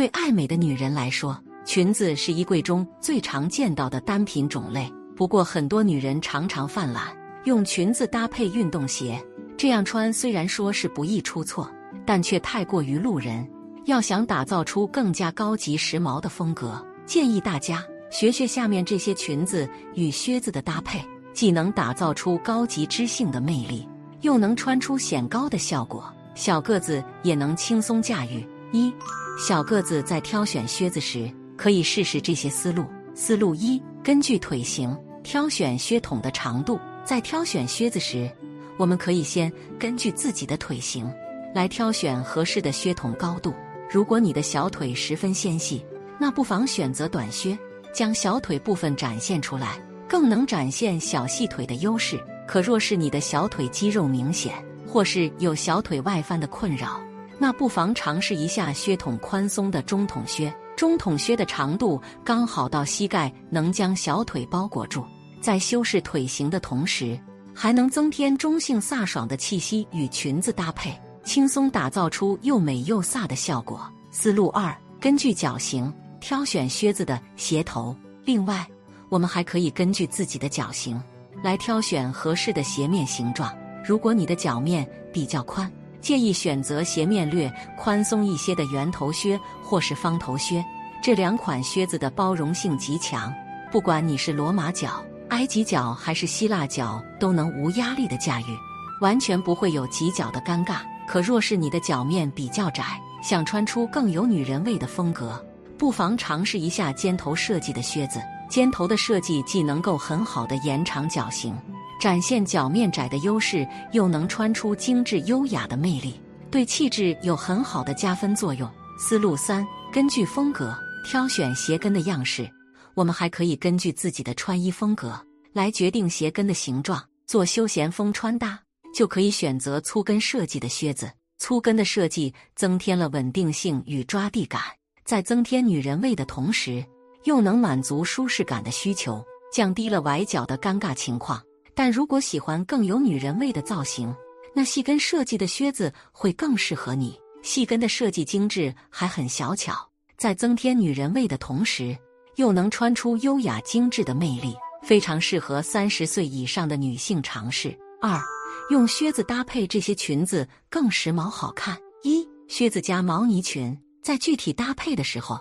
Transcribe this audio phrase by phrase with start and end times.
[0.00, 4.90] 对爱美的女人来说，裙子是衣柜中最常见到的单品种类。
[5.14, 9.22] 不过，很多女人常常犯懒，用裙子搭配运动鞋，
[9.58, 11.70] 这样穿虽然说是不易出错，
[12.06, 13.46] 但却太过于路人。
[13.84, 20.98] 要想打造出更加高级时髦的风格，建议大家学学下面这些裙子与靴子的搭配，
[21.34, 23.86] 既能打造出高级知性的魅力，
[24.22, 28.42] 又能穿出显高的效果，小个子也能轻松驾驭。
[28.72, 28.92] 一
[29.38, 32.84] 小个子在挑选靴子时，可以试试这些思路。
[33.14, 36.78] 思路一：根据腿型挑选靴筒的长度。
[37.04, 38.30] 在挑选靴子时，
[38.76, 41.12] 我们可以先根据自己的腿型
[41.52, 43.52] 来挑选合适的靴筒高度。
[43.90, 45.84] 如果你的小腿十分纤细，
[46.20, 47.58] 那不妨选择短靴，
[47.92, 52.20] 将小腿部分展现出来，更能展现小细腿的优势。
[52.46, 54.54] 可若是你的小腿肌肉明显，
[54.86, 57.00] 或是有小腿外翻的困扰，
[57.40, 60.54] 那不妨尝试一下靴筒宽松的中筒靴。
[60.76, 65.02] 中筒靴的长度刚好到膝盖，能将小腿包裹住，
[65.40, 67.18] 在修饰腿型的同时，
[67.54, 70.92] 还能增添中性飒爽的气息，与裙子搭配。
[71.24, 73.90] 轻松打造出又美又飒的效果。
[74.10, 77.96] 思路二：根据脚型挑选靴子的鞋头。
[78.24, 78.66] 另外，
[79.08, 81.00] 我们还可以根据自己的脚型
[81.42, 83.54] 来挑选合适的鞋面形状。
[83.84, 85.70] 如果你的脚面比较宽，
[86.00, 90.64] 建议选择鞋面略宽松一些的圆头靴或是方头靴。
[91.02, 93.32] 这两款靴子的包容性极强，
[93.70, 98.56] 不管你是罗马脚、埃及脚还是希腊脚，都能无压力的驾驭，
[99.00, 100.80] 完全不会有挤脚的尴尬。
[101.06, 105.44] 可若是你的脚面比较窄，想穿出更有女人味的风格，
[105.78, 108.20] 不妨尝试一下尖头设计的靴子。
[108.48, 111.56] 尖头的设计既能够很好的延长脚型，
[112.00, 116.18] 展现脚面窄的优势，又能穿出精致优雅的魅力，
[116.50, 118.68] 对气质有很好的加分作用。
[118.98, 122.50] 思路三：根据风格挑选鞋跟的样式。
[122.94, 125.18] 我们还可以根据自己的穿衣风格
[125.52, 128.58] 来决定鞋跟的形状，做休闲风穿搭。
[128.92, 131.08] 就可以选择粗跟设计的靴子。
[131.38, 134.60] 粗跟的设计增添了稳定性与抓地感，
[135.04, 136.84] 在增添女人味的同时，
[137.24, 141.40] 又能满足舒适感的需求，降低了崴脚的尴尬情况。
[141.82, 144.14] 但如果喜欢更有女人味的造型，
[144.54, 147.18] 那细跟设计的靴子会更适合你。
[147.40, 151.96] 细跟的设计精致，还很小巧，在增添女人味的同时，
[152.36, 157.74] 又能穿出优雅精致的魅力，非常适合三十岁以上的女性尝试。
[158.02, 158.20] 二。
[158.68, 161.78] 用靴子搭配这些裙子更时髦好看。
[162.02, 165.40] 一靴子加毛呢裙，在具体搭配的时候，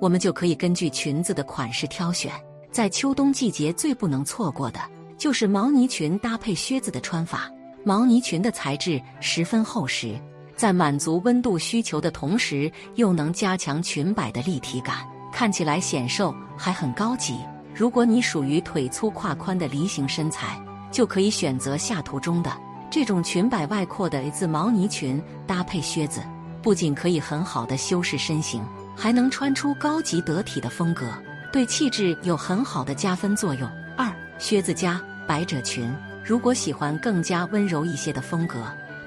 [0.00, 2.32] 我们就可以根据裙子的款式挑选。
[2.70, 4.78] 在秋冬季节最不能错过的
[5.20, 7.50] 就是毛呢裙搭配靴子的穿法。
[7.84, 10.18] 毛呢裙的材质十分厚实，
[10.56, 17.38] 在满足温度需求的同时，又能加强裙摆的立体感，看起来显瘦还很高级。
[17.74, 20.58] 如果你属于腿粗胯宽的梨形身材，
[20.90, 22.50] 就可以选择下图中的。
[22.90, 26.22] 这种裙摆外扩的 A 字毛呢裙搭配靴子，
[26.62, 28.64] 不仅可以很好的修饰身形，
[28.96, 31.06] 还能穿出高级得体的风格，
[31.52, 33.70] 对气质有很好的加分作用。
[33.98, 35.92] 二靴子加百褶裙，
[36.24, 38.58] 如果喜欢更加温柔一些的风格，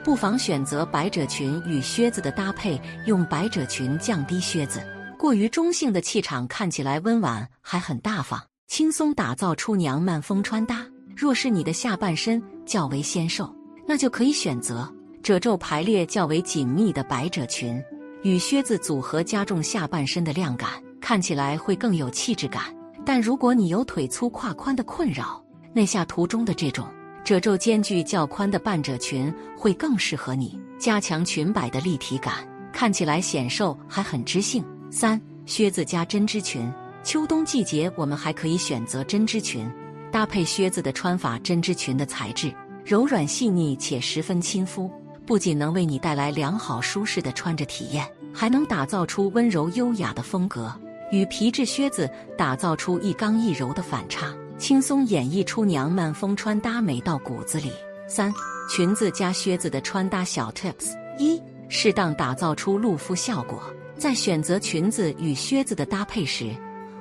[0.03, 4.81] 不妨选择百褶裙与靴子的搭配，用百褶裙降低靴子
[5.17, 10.85] 过于中性的气场，看起来温婉还很大方，轻松打造出娘漫风穿搭。
[11.15, 13.53] 若是你的下半身较为纤瘦，
[13.87, 14.91] 那就可以选择
[15.21, 17.81] 褶皱排列较为紧密的百褶裙，
[18.23, 20.69] 与靴子组合，加重下半身的亮感，
[20.99, 22.63] 看起来会更有气质感。
[23.05, 25.41] 但如果你有腿粗胯宽的困扰，
[25.73, 26.87] 那下图中的这种
[27.23, 32.35] 褶皱间距较宽的半褶裙会更适合你，加强裙摆的立体感，
[32.71, 34.63] 看起来显瘦还很知性。
[34.91, 36.71] 三靴子加针织裙，
[37.03, 39.69] 秋冬季节我们还可以选择针织裙
[40.11, 42.53] 搭配靴子的穿法，针织裙的材质。
[42.85, 44.91] 柔软细腻且十分亲肤，
[45.25, 50.69] 不仅能为你带来良好舒适的穿着体验，还能打造出温柔优雅的风格，
[51.09, 57.69] 与皮质靴子打造出一刚一柔的反差，轻松演绎出娘们风穿搭美到骨子里。
[58.07, 58.33] 三
[58.71, 61.37] 裙子加靴子的穿搭小 tips：一、
[61.67, 63.61] 适当打造出露肤效果。
[63.97, 66.55] 在选择裙子与靴子的搭配时，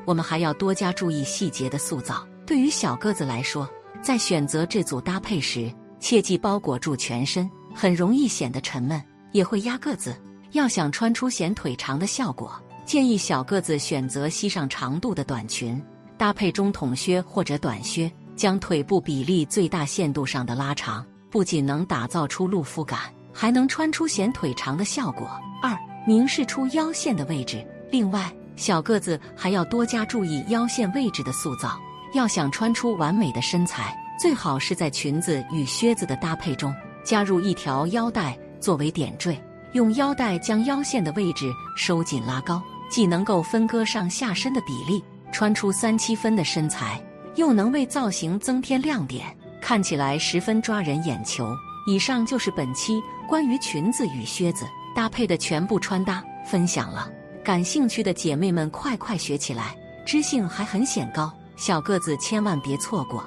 [0.04, 2.26] 我们还要多加注意细节的塑造。
[2.44, 3.70] 对于小个子来说，
[4.02, 9.00] 在选择这组搭配时，切忌包裹住全身，很容易显得沉闷，
[9.30, 10.20] 也会压个子。
[10.50, 15.80] 要想穿出显腿长的效果，建议小个子选择膝上长度的短裙，
[16.22, 25.28] 搭配中筒靴或者短靴，将腿部比例最大限度上的拉长，不仅能打造出露肤感，还能穿出显腿长的效果。
[25.60, 25.76] 二、
[26.06, 27.66] 明示出腰线的位置。
[27.90, 31.76] 另外，小个子还要多加注意腰线位置的塑造。
[32.14, 36.72] 要想穿出完美的身材，最好是在裙子与靴子的搭配中
[37.02, 39.36] 加入一条腰带作为点缀，
[39.72, 45.02] 用腰带将腰线的位置收紧拉高，既能够分割上下身的比例，
[45.32, 47.02] 穿出三七分的身材，
[47.34, 51.52] 又能为造型增添亮点，看起来十分抓人眼球。
[51.86, 54.64] 以上就是本期关于裙子与靴子
[54.94, 57.10] 搭配的全部穿搭分享了，
[57.42, 59.74] 感兴趣的姐妹们快快学起来，
[60.06, 61.32] 知性还很显高。
[61.56, 63.24] 小个子千万别错过。